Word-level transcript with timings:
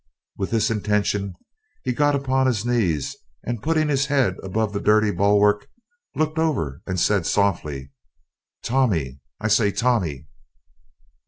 With 0.35 0.49
this 0.49 0.71
intention 0.71 1.35
he 1.83 1.93
got 1.93 2.15
upon 2.15 2.47
his 2.47 2.65
knees, 2.65 3.15
and 3.43 3.61
putting 3.61 3.87
his 3.87 4.07
head 4.07 4.35
above 4.41 4.73
the 4.73 4.79
dirty 4.81 5.11
bulwark, 5.11 5.67
looked 6.15 6.39
over 6.39 6.81
and 6.87 6.99
said 6.99 7.27
softly, 7.27 7.91
"Tommy, 8.63 9.19
I 9.39 9.47
say, 9.47 9.69
Tommy!" 9.71 10.25